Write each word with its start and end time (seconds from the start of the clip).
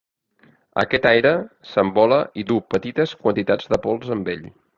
Aquest 0.83 1.03
aire 1.09 1.33
s'envola 1.73 2.17
i 2.41 2.47
duu 2.53 2.65
petites 2.75 3.15
quantitats 3.27 3.71
de 3.75 3.81
pols 3.87 4.13
amb 4.19 4.35
ell. 4.37 4.45